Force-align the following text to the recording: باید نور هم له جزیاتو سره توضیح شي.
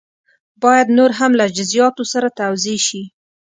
باید 0.63 0.87
نور 0.97 1.11
هم 1.19 1.31
له 1.39 1.45
جزیاتو 1.57 2.03
سره 2.13 2.27
توضیح 2.39 2.79
شي. 2.87 3.01